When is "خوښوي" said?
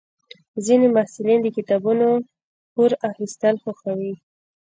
3.63-4.13